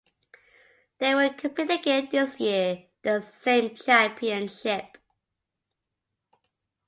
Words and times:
They 0.97 1.13
will 1.13 1.31
compete 1.35 1.69
again 1.69 2.09
this 2.11 2.39
year 2.39 2.71
in 2.71 2.85
that 3.03 3.21
same 3.21 3.75
championship. 3.75 4.97